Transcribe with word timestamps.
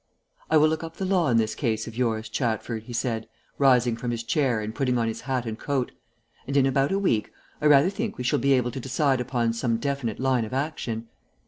"I 0.49 0.57
will 0.57 0.67
look 0.67 0.83
up 0.83 0.97
the 0.97 1.05
law 1.05 1.29
in 1.29 1.37
this 1.37 1.53
case 1.53 1.85
of 1.85 1.95
yours, 1.95 2.27
Chatford," 2.27 2.85
he 2.85 2.91
said, 2.91 3.29
rising 3.59 3.95
from 3.95 4.09
his 4.09 4.23
chair 4.23 4.59
and 4.59 4.73
putting 4.73 4.97
on 4.97 5.07
his 5.07 5.21
hat 5.21 5.45
and 5.45 5.59
coat, 5.59 5.91
"and 6.47 6.57
in 6.57 6.65
about 6.65 6.91
a 6.91 6.97
week 6.97 7.31
I 7.61 7.67
rather 7.67 7.91
think 7.91 8.17
we 8.17 8.23
shall 8.23 8.39
be 8.39 8.53
able 8.53 8.71
to 8.71 8.79
decide 8.79 9.21
upon 9.21 9.53
some 9.53 9.77
definite 9.77 10.19
line 10.19 10.43
of 10.43 10.53
action. 10.55 11.07